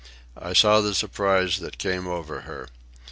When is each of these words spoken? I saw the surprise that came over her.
I 0.35 0.53
saw 0.53 0.81
the 0.81 0.95
surprise 0.95 1.59
that 1.59 1.77
came 1.77 2.07
over 2.07 2.41
her. 2.41 2.69